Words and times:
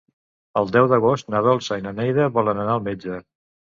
El 0.61 0.69
deu 0.77 0.87
d'agost 0.93 1.29
na 1.35 1.41
Dolça 1.49 1.79
i 1.81 1.85
na 1.89 1.93
Neida 1.99 2.29
volen 2.39 2.63
anar 2.65 2.77
al 2.79 2.87
metge. 2.89 3.21